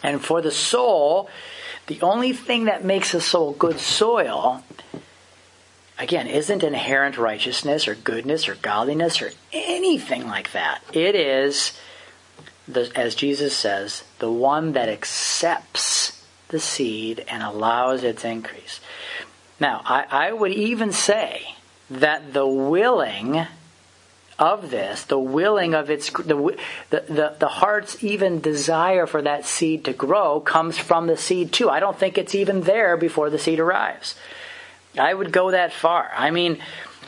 [0.04, 1.30] And for the soul,
[1.88, 4.64] the only thing that makes a soul good soil
[6.00, 10.82] again, isn't inherent righteousness or goodness or godliness or anything like that.
[10.92, 11.74] It is
[12.68, 18.80] the, as Jesus says, the one that accepts the seed and allows its increase.
[19.60, 21.56] Now, I, I would even say
[21.90, 23.46] that the willing
[24.40, 26.58] of this, the willing of its, the,
[26.90, 31.52] the, the, the, heart's even desire for that seed to grow comes from the seed
[31.52, 31.70] too.
[31.70, 34.16] I don't think it's even there before the seed arrives.
[34.98, 36.12] I would go that far.
[36.16, 36.60] I mean,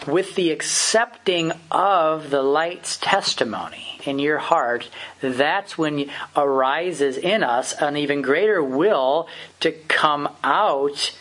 [0.08, 4.90] with the accepting of the light's testimony in your heart,
[5.22, 9.28] that's when arises in us an even greater will
[9.60, 11.18] to come out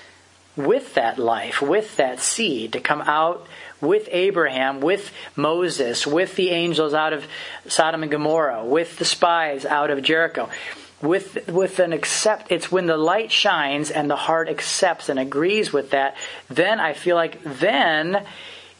[0.56, 3.46] with that life, with that seed, to come out
[3.80, 7.26] with Abraham, with Moses, with the angels out of
[7.66, 10.48] Sodom and Gomorrah, with the spies out of Jericho.
[11.02, 15.70] With, with an accept, it's when the light shines and the heart accepts and agrees
[15.70, 16.16] with that,
[16.48, 18.24] then I feel like then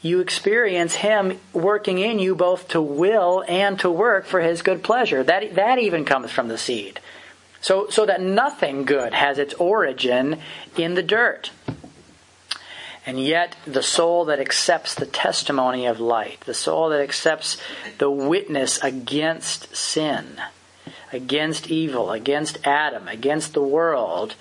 [0.05, 4.83] you experience Him working in you both to will and to work for His good
[4.85, 5.23] pleasure.
[5.23, 7.01] That, that even comes from the seed.
[7.63, 10.41] So, so that nothing good has its origin
[10.77, 11.51] in the dirt.
[13.07, 17.57] And yet, the soul that accepts the testimony of light, the soul that accepts
[17.97, 20.39] the witness against sin,
[21.13, 24.35] against evil, against Adam, against the world,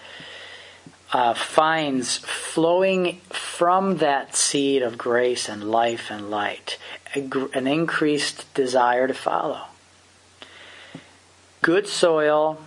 [1.14, 6.78] uh, finds flowing from that seed of grace and life and light
[7.16, 9.62] an increased desire to follow.
[11.62, 12.60] Good soil,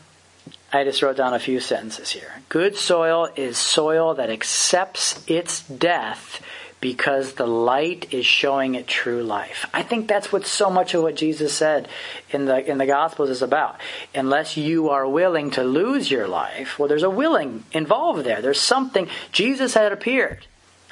[0.73, 2.43] I just wrote down a few sentences here.
[2.49, 6.41] Good soil is soil that accepts its death
[6.87, 9.69] because the light is showing it true life.
[9.75, 11.89] I think that's what so much of what Jesus said
[12.31, 13.81] in the in the gospels is about.
[14.15, 18.41] Unless you are willing to lose your life, well there's a willing involved there.
[18.41, 20.47] There's something Jesus had appeared.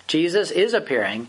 [0.08, 1.28] Jesus is appearing.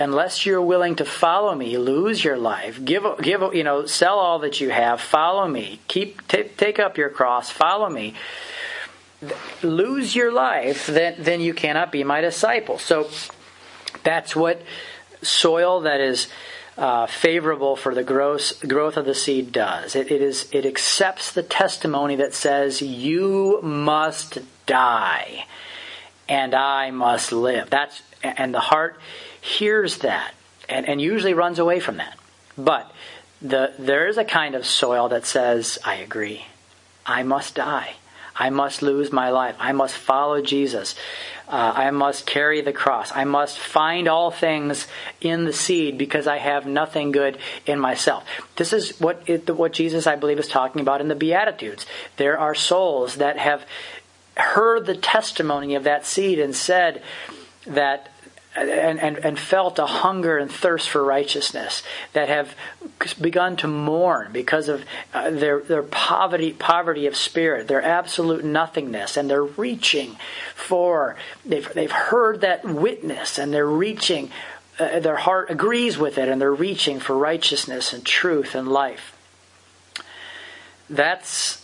[0.00, 4.38] Unless you're willing to follow me, lose your life, give give you know, sell all
[4.38, 8.14] that you have, follow me, keep t- take up your cross, follow me
[9.62, 12.76] lose your life, then, then you cannot be my disciple.
[12.76, 13.08] So
[14.02, 14.62] that's what
[15.22, 16.28] soil that is
[16.76, 19.94] uh, favorable for the growth, growth of the seed does.
[19.94, 25.46] It, it is it accepts the testimony that says you must die
[26.28, 27.68] and I must live.
[27.70, 28.98] That's and the heart
[29.40, 30.32] hears that
[30.68, 32.18] and, and usually runs away from that.
[32.56, 32.90] But
[33.40, 36.46] the there is a kind of soil that says, I agree.
[37.04, 37.96] I must die.
[38.34, 39.56] I must lose my life.
[39.58, 40.94] I must follow Jesus.
[41.52, 43.12] Uh, I must carry the cross.
[43.14, 44.88] I must find all things
[45.20, 47.36] in the seed because I have nothing good
[47.66, 48.24] in myself.
[48.56, 51.84] This is what it, what Jesus, I believe, is talking about in the Beatitudes.
[52.16, 53.66] There are souls that have
[54.34, 57.02] heard the testimony of that seed and said
[57.66, 58.11] that
[58.54, 62.54] and, and, and felt a hunger and thirst for righteousness, that have
[63.20, 64.84] begun to mourn because of
[65.14, 70.16] uh, their, their poverty, poverty of spirit, their absolute nothingness, and they're reaching
[70.54, 74.30] for, they've, they've heard that witness and they're reaching,
[74.78, 79.16] uh, their heart agrees with it, and they're reaching for righteousness and truth and life.
[80.90, 81.61] That's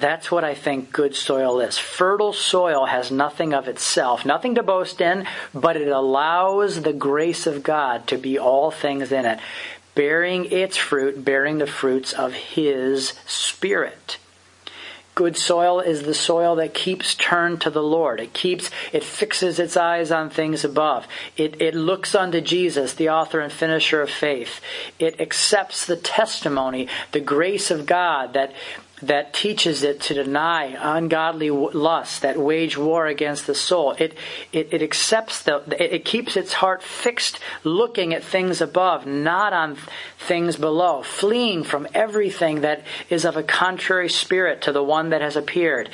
[0.00, 1.78] that's what I think good soil is.
[1.78, 7.46] Fertile soil has nothing of itself, nothing to boast in, but it allows the grace
[7.46, 9.40] of God to be all things in it,
[9.94, 14.18] bearing its fruit, bearing the fruits of His Spirit.
[15.16, 18.20] Good soil is the soil that keeps turned to the Lord.
[18.20, 21.08] It keeps, it fixes its eyes on things above.
[21.38, 24.60] It, it looks unto Jesus, the author and finisher of faith.
[24.98, 28.52] It accepts the testimony, the grace of God that,
[29.02, 33.92] that teaches it to deny ungodly lusts that wage war against the soul.
[33.92, 34.14] It,
[34.52, 39.76] it, it accepts the, it keeps its heart fixed looking at things above, not on
[40.18, 45.20] things below, fleeing from everything that is of a contrary spirit to the one that
[45.20, 45.90] has appeared.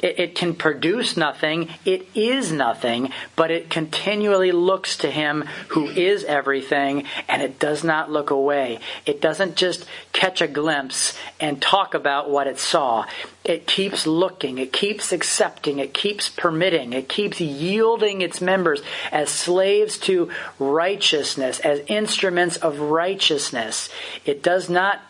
[0.00, 1.68] It, it can produce nothing.
[1.84, 7.84] It is nothing, but it continually looks to Him who is everything, and it does
[7.84, 8.78] not look away.
[9.06, 13.06] It doesn't just catch a glimpse and talk about what it saw.
[13.44, 14.58] It keeps looking.
[14.58, 15.78] It keeps accepting.
[15.78, 16.92] It keeps permitting.
[16.92, 18.80] It keeps yielding its members
[19.12, 23.90] as slaves to righteousness, as instruments of righteousness.
[24.24, 25.00] It does not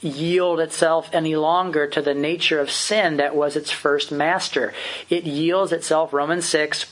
[0.00, 4.72] yield itself any longer to the nature of sin that was its first master.
[5.10, 6.86] It yields itself, Romans 6,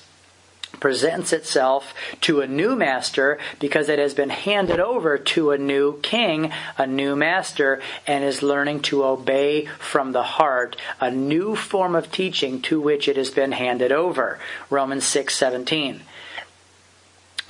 [0.81, 5.99] presents itself to a new master because it has been handed over to a new
[6.01, 11.95] king, a new master, and is learning to obey from the heart a new form
[11.95, 14.39] of teaching to which it has been handed over.
[14.71, 16.03] Romans 6:17.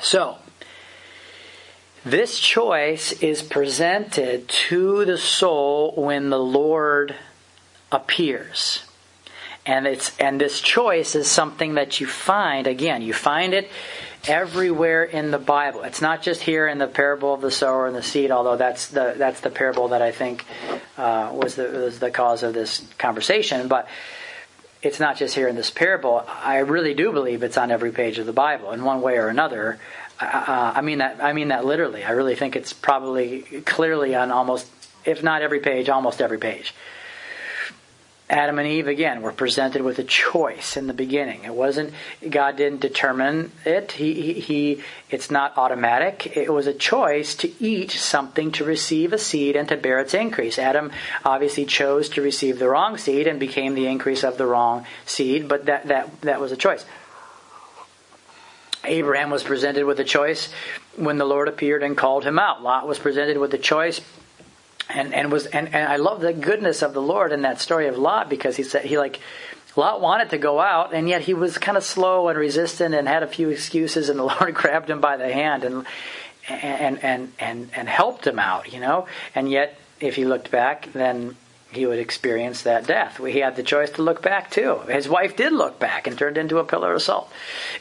[0.00, 0.38] So,
[2.06, 7.16] this choice is presented to the soul when the Lord
[7.90, 8.84] appears.
[9.66, 13.68] And it's and this choice is something that you find again, you find it
[14.28, 15.82] everywhere in the Bible.
[15.82, 18.86] It's not just here in the parable of the sower and the seed, although that's
[18.86, 20.44] the that's the parable that I think
[20.96, 23.66] uh, was the was the cause of this conversation.
[23.66, 23.88] But
[24.80, 26.24] it's not just here in this parable.
[26.28, 29.26] I really do believe it's on every page of the Bible in one way or
[29.26, 29.80] another.
[30.18, 31.22] Uh, I mean that.
[31.22, 32.04] I mean that literally.
[32.04, 34.66] I really think it's probably clearly on almost,
[35.04, 36.74] if not every page, almost every page.
[38.28, 41.44] Adam and Eve again were presented with a choice in the beginning.
[41.44, 41.94] It wasn't
[42.28, 43.92] God didn't determine it.
[43.92, 46.36] He, he, he, it's not automatic.
[46.36, 50.12] It was a choice to eat something to receive a seed and to bear its
[50.12, 50.58] increase.
[50.58, 50.90] Adam
[51.24, 55.46] obviously chose to receive the wrong seed and became the increase of the wrong seed,
[55.46, 56.84] but that that that was a choice.
[58.86, 60.48] Abraham was presented with a choice
[60.96, 62.62] when the Lord appeared and called him out.
[62.62, 64.00] Lot was presented with a choice
[64.88, 67.88] and, and was and, and I love the goodness of the Lord in that story
[67.88, 69.20] of Lot because he said he like
[69.74, 73.06] Lot wanted to go out and yet he was kind of slow and resistant and
[73.06, 75.86] had a few excuses and the Lord grabbed him by the hand and
[76.48, 79.06] and and and and helped him out, you know.
[79.34, 81.36] And yet if he looked back then
[81.76, 83.18] he would experience that death.
[83.18, 84.80] He had the choice to look back too.
[84.88, 87.30] His wife did look back and turned into a pillar of salt.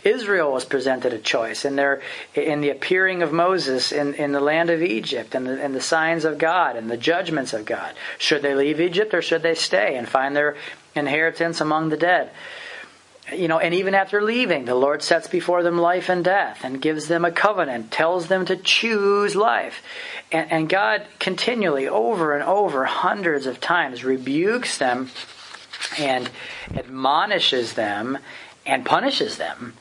[0.03, 2.01] Israel was presented a choice in their
[2.33, 5.81] in the appearing of Moses in, in the land of Egypt and the, and the
[5.81, 7.95] signs of God and the judgments of God.
[8.17, 10.55] Should they leave Egypt or should they stay and find their
[10.95, 12.31] inheritance among the dead?
[13.33, 16.81] You know, and even after leaving, the Lord sets before them life and death and
[16.81, 19.81] gives them a covenant, tells them to choose life.
[20.31, 25.09] And, and God continually, over and over, hundreds of times, rebukes them
[25.97, 26.29] and
[26.75, 28.19] admonishes them
[28.65, 29.73] and punishes them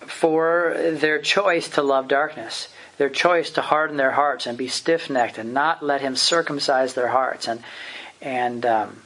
[0.00, 2.68] for their choice to love darkness,
[2.98, 6.92] their choice to harden their hearts and be stiff necked and not let Him circumcise
[6.92, 7.62] their hearts and,
[8.20, 9.02] and, um,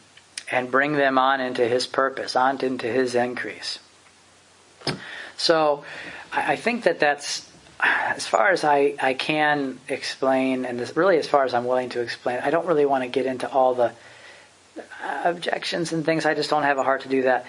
[0.50, 3.78] and bring them on into his purpose, on into his increase.
[5.36, 5.84] So
[6.32, 7.48] I think that that's
[7.80, 11.90] as far as I, I can explain, and this, really as far as I'm willing
[11.90, 12.40] to explain.
[12.42, 13.92] I don't really want to get into all the
[15.02, 16.26] uh, objections and things.
[16.26, 17.46] I just don't have a heart to do that.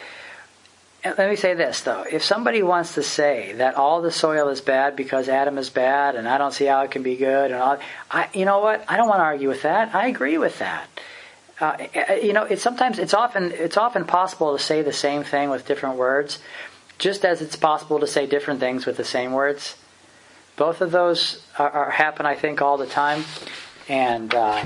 [1.03, 4.49] And let me say this though: if somebody wants to say that all the soil
[4.49, 7.51] is bad because Adam is bad, and I don't see how it can be good,
[7.51, 7.79] and all,
[8.11, 8.83] I, you know what?
[8.87, 9.95] I don't want to argue with that.
[9.95, 10.87] I agree with that.
[11.59, 11.75] Uh,
[12.21, 15.67] you know, it's sometimes it's often it's often possible to say the same thing with
[15.67, 16.39] different words,
[16.97, 19.75] just as it's possible to say different things with the same words.
[20.55, 23.25] Both of those are, are happen, I think, all the time,
[23.89, 24.63] and uh,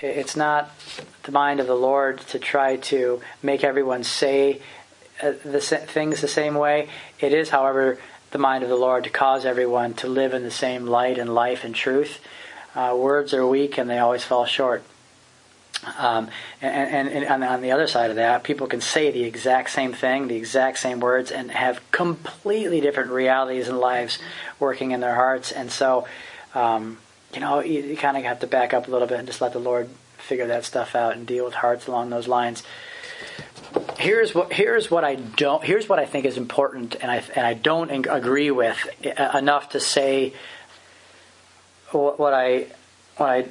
[0.00, 0.70] it's not
[1.24, 4.62] the mind of the Lord to try to make everyone say
[5.22, 6.88] uh, the things the same way.
[7.20, 7.98] It is, however,
[8.30, 11.34] the mind of the Lord to cause everyone to live in the same light and
[11.34, 12.20] life and truth.
[12.74, 14.82] Uh, words are weak and they always fall short.
[15.96, 16.28] Um,
[16.60, 19.92] and, and, and, on the other side of that, people can say the exact same
[19.92, 24.18] thing, the exact same words, and have completely different realities and lives
[24.58, 25.52] working in their hearts.
[25.52, 26.06] And so,
[26.54, 26.98] um,
[27.34, 29.40] you know, you, you kind of have to back up a little bit and just
[29.40, 32.62] let the Lord figure that stuff out and deal with hearts along those lines.
[33.98, 37.44] Here's what here's what I don't here's what I think is important, and I and
[37.44, 38.78] I don't agree with
[39.34, 40.32] enough to say
[41.90, 42.66] what I
[43.16, 43.46] what I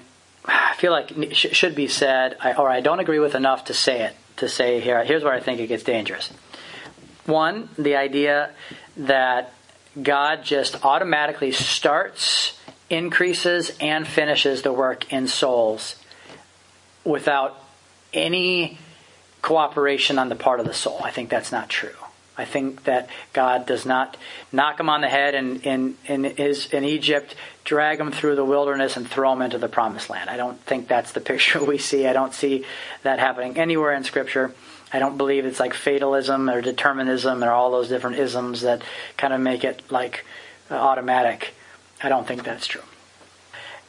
[0.47, 4.15] I feel like should be said, or I don't agree with enough to say it.
[4.37, 6.29] To say here, here's where I think it gets dangerous.
[7.25, 8.51] One, the idea
[8.97, 9.51] that
[10.01, 12.57] God just automatically starts,
[12.89, 15.95] increases, and finishes the work in souls
[17.03, 17.61] without
[18.13, 18.77] any
[19.41, 21.01] cooperation on the part of the soul.
[21.03, 21.95] I think that's not true.
[22.37, 24.15] I think that God does not
[24.51, 27.33] knock him on the head in, in, in, his, in Egypt,
[27.67, 30.29] drag them through the wilderness, and throw them into the promised land.
[30.29, 32.07] I don't think that's the picture we see.
[32.07, 32.65] I don't see
[33.03, 34.55] that happening anywhere in Scripture.
[34.93, 38.81] I don't believe it's like fatalism or determinism or all those different isms that
[39.17, 40.25] kind of make it like
[40.71, 41.53] uh, automatic.
[42.01, 42.83] I don't think that's true.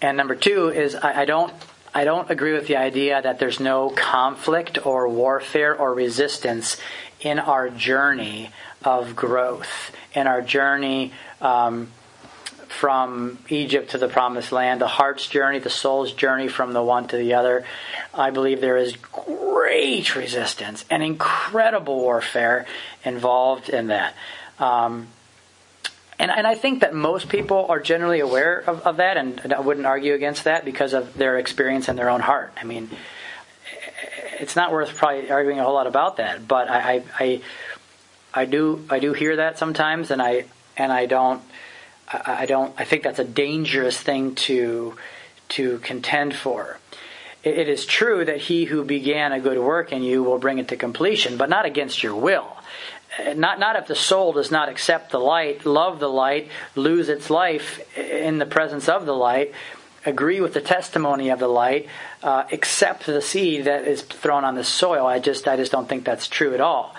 [0.02, 1.52] And number two is I, I don't
[1.94, 6.76] I don't agree with the idea that there's no conflict or warfare or resistance
[7.20, 8.50] in our journey
[8.84, 11.90] of growth, in our journey um,
[12.68, 17.08] from Egypt to the promised land, the heart's journey, the soul's journey from the one
[17.08, 17.64] to the other.
[18.14, 22.66] I believe there is great resistance and incredible warfare
[23.04, 24.14] involved in that.
[24.58, 25.08] Um,
[26.18, 29.60] and, and I think that most people are generally aware of, of that, and I
[29.60, 32.52] wouldn't argue against that because of their experience in their own heart.
[32.56, 32.90] I mean,
[34.40, 36.46] it's not worth probably arguing a whole lot about that.
[36.46, 37.40] But I, I, I,
[38.34, 40.44] I do I do hear that sometimes, and I
[40.76, 41.42] and I don't
[42.10, 44.96] I, I don't I think that's a dangerous thing to
[45.50, 46.78] to contend for.
[47.42, 50.58] It, it is true that he who began a good work in you will bring
[50.58, 52.56] it to completion, but not against your will.
[53.34, 57.30] Not, not if the soul does not accept the light, love the light, lose its
[57.30, 59.52] life in the presence of the light,
[60.06, 61.88] agree with the testimony of the light,
[62.22, 65.06] uh, accept the seed that is thrown on the soil.
[65.06, 66.94] I just I just don't think that's true at all.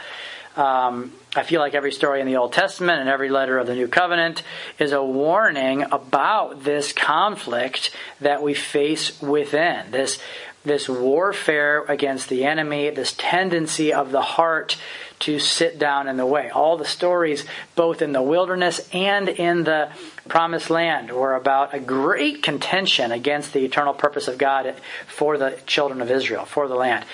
[0.59, 3.75] Um, I feel like every story in the Old Testament and every letter of the
[3.75, 4.43] New Covenant
[4.77, 9.91] is a warning about this conflict that we face within.
[9.91, 10.19] This
[10.65, 14.77] this warfare against the enemy, this tendency of the heart
[15.19, 16.49] to sit down in the way.
[16.49, 17.45] All the stories,
[17.75, 19.89] both in the wilderness and in the
[20.27, 24.73] promised land, were about a great contention against the eternal purpose of God
[25.07, 27.05] for the children of Israel, for the land.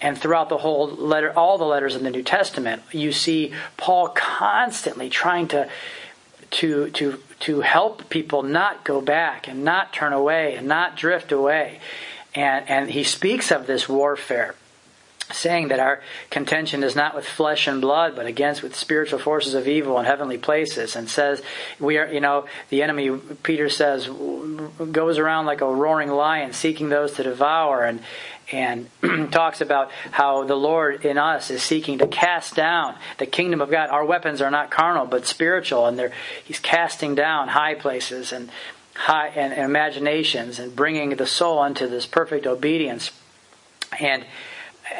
[0.00, 4.08] And throughout the whole letter, all the letters in the New Testament, you see Paul
[4.08, 5.68] constantly trying to
[6.50, 11.32] to to to help people not go back and not turn away and not drift
[11.32, 11.80] away.
[12.34, 14.56] And and he speaks of this warfare
[15.32, 19.54] saying that our contention is not with flesh and blood, but against with spiritual forces
[19.54, 21.42] of evil in heavenly places, and says
[21.80, 23.16] we are, you know, the enemy.
[23.42, 28.00] Peter says goes around like a roaring lion, seeking those to devour, and
[28.52, 28.88] and
[29.32, 33.70] talks about how the Lord in us is seeking to cast down the kingdom of
[33.70, 33.88] God.
[33.90, 36.12] Our weapons are not carnal, but spiritual, and they're,
[36.44, 38.50] He's casting down high places and
[38.94, 43.10] high and, and imaginations, and bringing the soul unto this perfect obedience.
[43.98, 44.24] And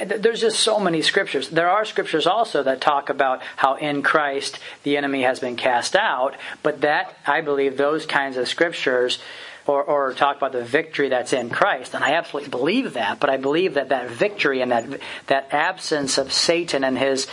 [0.04, 1.48] there's just so many scriptures.
[1.48, 5.96] There are scriptures also that talk about how in Christ the enemy has been cast
[5.96, 9.18] out, but that, I believe, those kinds of scriptures,
[9.66, 13.30] or, or talk about the victory that's in Christ, and I absolutely believe that, but
[13.30, 17.26] I believe that that victory and that, that absence of Satan and his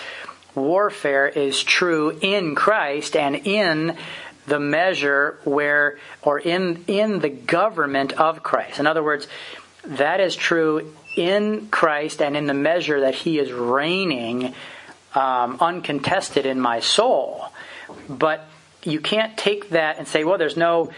[0.55, 3.97] warfare is true in Christ and in
[4.45, 8.79] the measure where, or in, in the government of Christ.
[8.79, 9.27] In other words,
[9.83, 14.53] that is true in Christ and in the measure that He is reigning
[15.15, 17.45] um, uncontested in my soul.
[18.07, 18.45] But
[18.83, 20.91] you can't take that and say, well, there's no.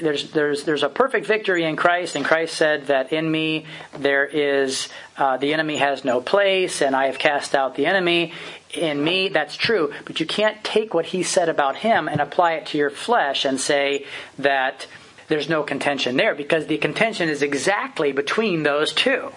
[0.00, 3.66] There's there's there's a perfect victory in Christ, and Christ said that in me
[3.98, 4.88] there is
[5.18, 8.32] uh, the enemy has no place, and I have cast out the enemy
[8.72, 9.28] in me.
[9.28, 12.78] That's true, but you can't take what he said about him and apply it to
[12.78, 14.06] your flesh and say
[14.38, 14.86] that
[15.28, 19.30] there's no contention there because the contention is exactly between those two.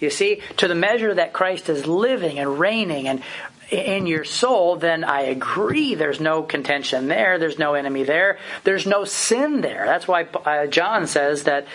[0.00, 3.22] You see, to the measure that Christ is living and reigning and
[3.70, 7.38] in your soul, then I agree there's no contention there.
[7.38, 8.38] There's no enemy there.
[8.64, 9.84] There's no sin there.
[9.84, 11.66] That's why uh, John says that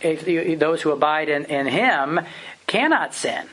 [0.00, 2.20] if those who abide in, in him
[2.66, 3.46] cannot sin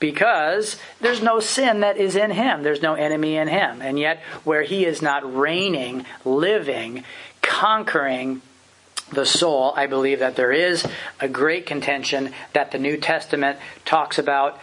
[0.00, 2.62] because there's no sin that is in him.
[2.62, 3.80] There's no enemy in him.
[3.80, 7.04] And yet, where he is not reigning, living,
[7.42, 8.42] conquering,
[9.12, 10.86] the soul, I believe that there is
[11.20, 14.58] a great contention that the New Testament talks about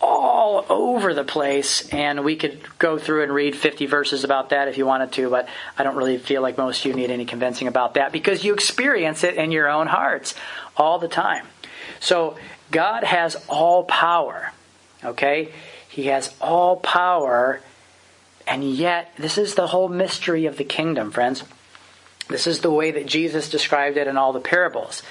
[0.00, 4.66] all over the place, and we could go through and read 50 verses about that
[4.66, 7.24] if you wanted to, but I don't really feel like most of you need any
[7.24, 10.34] convincing about that because you experience it in your own hearts
[10.76, 11.46] all the time.
[12.00, 12.36] So,
[12.72, 14.52] God has all power,
[15.04, 15.52] okay?
[15.88, 17.60] He has all power,
[18.46, 21.44] and yet, this is the whole mystery of the kingdom, friends.
[22.28, 25.02] This is the way that Jesus described it in all the parables.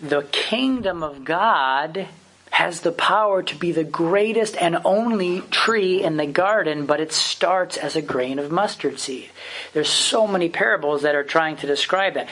[0.00, 2.08] The kingdom of God
[2.50, 7.12] has the power to be the greatest and only tree in the garden, but it
[7.12, 9.30] starts as a grain of mustard seed.
[9.72, 12.28] There's so many parables that are trying to describe that.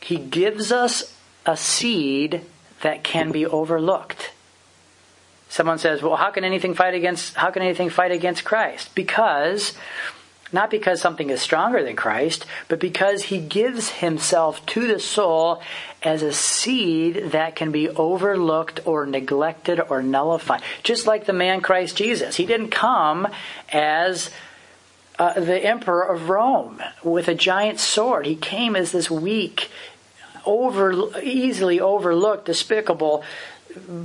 [0.00, 1.14] He gives us
[1.46, 2.42] a seed
[2.82, 4.32] that can be overlooked.
[5.48, 9.72] Someone says, "Well, how can anything fight against how can anything fight against Christ?" Because
[10.52, 15.62] not because something is stronger than Christ, but because he gives himself to the soul
[16.02, 20.62] as a seed that can be overlooked or neglected or nullified.
[20.82, 22.36] Just like the man Christ Jesus.
[22.36, 23.26] He didn't come
[23.72, 24.30] as
[25.18, 28.26] uh, the emperor of Rome with a giant sword.
[28.26, 29.70] He came as this weak,
[30.44, 33.24] over easily overlooked, despicable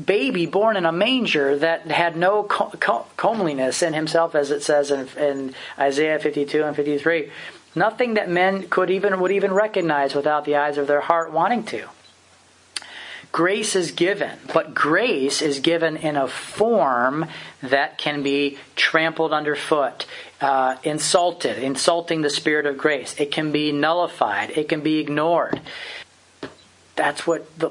[0.05, 5.07] baby born in a manger that had no comeliness in himself, as it says in,
[5.17, 7.31] in Isaiah 52 and 53.
[7.75, 11.63] Nothing that men could even would even recognize without the eyes of their heart wanting
[11.65, 11.87] to.
[13.31, 17.27] Grace is given, but grace is given in a form
[17.61, 20.07] that can be trampled underfoot,
[20.41, 23.13] uh, insulted, insulting the spirit of grace.
[23.19, 24.49] It can be nullified.
[24.57, 25.61] It can be ignored
[26.99, 27.69] that's what the,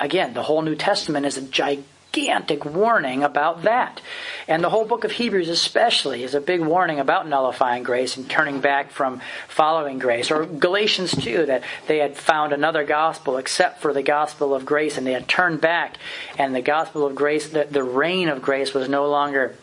[0.00, 4.00] again the whole new testament is a gigantic warning about that.
[4.48, 8.28] And the whole book of hebrews especially is a big warning about nullifying grace and
[8.28, 10.30] turning back from following grace.
[10.30, 14.96] Or galatians 2 that they had found another gospel except for the gospel of grace
[14.96, 15.98] and they had turned back
[16.38, 19.54] and the gospel of grace the, the reign of grace was no longer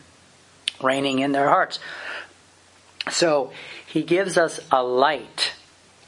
[0.80, 1.80] reigning in their hearts.
[3.10, 3.52] So
[3.84, 5.47] he gives us a light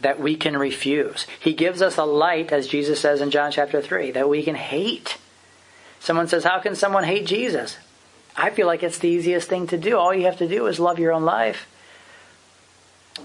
[0.01, 1.27] that we can refuse.
[1.39, 4.55] He gives us a light, as Jesus says in John chapter 3, that we can
[4.55, 5.19] hate.
[5.99, 7.77] Someone says, How can someone hate Jesus?
[8.37, 9.97] I feel like it's the easiest thing to do.
[9.99, 11.67] All you have to do is love your own life.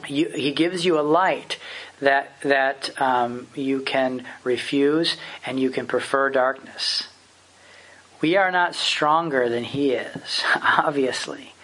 [0.07, 1.57] You, he gives you a light
[2.01, 5.15] that that um, you can refuse
[5.45, 7.07] and you can prefer darkness.
[8.19, 11.54] We are not stronger than he is, obviously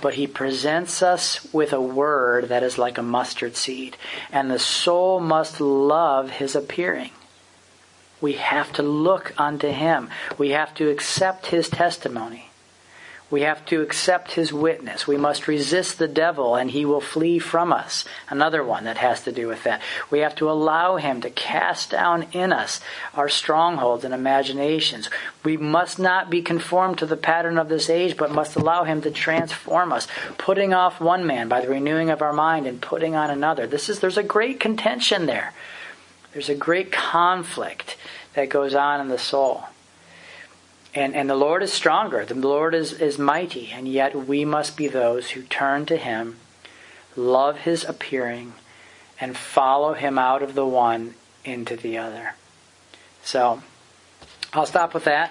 [0.00, 3.96] but he presents us with a word that is like a mustard seed,
[4.32, 7.10] and the soul must love his appearing.
[8.20, 10.10] We have to look unto him.
[10.36, 12.47] We have to accept his testimony.
[13.30, 15.06] We have to accept his witness.
[15.06, 18.06] We must resist the devil and he will flee from us.
[18.30, 19.82] Another one that has to do with that.
[20.10, 22.80] We have to allow him to cast down in us
[23.12, 25.10] our strongholds and imaginations.
[25.44, 29.02] We must not be conformed to the pattern of this age, but must allow him
[29.02, 30.08] to transform us,
[30.38, 33.66] putting off one man by the renewing of our mind and putting on another.
[33.66, 35.52] This is there's a great contention there.
[36.32, 37.98] There's a great conflict
[38.32, 39.64] that goes on in the soul.
[40.98, 44.76] And, and the Lord is stronger, the Lord is, is mighty, and yet we must
[44.76, 46.38] be those who turn to Him,
[47.14, 48.54] love His appearing,
[49.20, 52.34] and follow Him out of the one into the other.
[53.22, 53.62] So,
[54.52, 55.30] I'll stop with that.